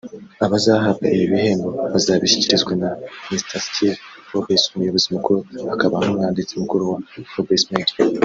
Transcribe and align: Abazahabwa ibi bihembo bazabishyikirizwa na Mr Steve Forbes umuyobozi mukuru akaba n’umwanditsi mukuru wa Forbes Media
Abazahabwa 0.45 1.05
ibi 1.15 1.25
bihembo 1.33 1.67
bazabishyikirizwa 1.91 2.73
na 2.81 2.89
Mr 3.29 3.55
Steve 3.65 3.99
Forbes 4.27 4.63
umuyobozi 4.73 5.07
mukuru 5.15 5.39
akaba 5.73 5.95
n’umwanditsi 6.03 6.53
mukuru 6.61 6.83
wa 6.91 6.97
Forbes 7.31 7.63
Media 7.75 7.95